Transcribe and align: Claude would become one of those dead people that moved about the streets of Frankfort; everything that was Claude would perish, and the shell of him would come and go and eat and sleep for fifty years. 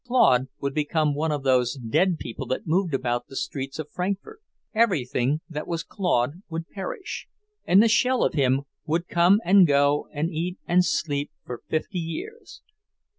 Claude 0.07 0.47
would 0.59 0.73
become 0.73 1.13
one 1.13 1.31
of 1.31 1.43
those 1.43 1.75
dead 1.75 2.17
people 2.17 2.47
that 2.47 2.65
moved 2.65 2.91
about 2.95 3.27
the 3.27 3.35
streets 3.35 3.77
of 3.77 3.91
Frankfort; 3.91 4.41
everything 4.73 5.41
that 5.47 5.67
was 5.67 5.83
Claude 5.83 6.41
would 6.49 6.67
perish, 6.71 7.27
and 7.65 7.83
the 7.83 7.87
shell 7.87 8.23
of 8.23 8.33
him 8.33 8.61
would 8.87 9.07
come 9.07 9.39
and 9.45 9.67
go 9.67 10.07
and 10.11 10.31
eat 10.31 10.57
and 10.67 10.83
sleep 10.83 11.29
for 11.45 11.61
fifty 11.69 11.99
years. 11.99 12.63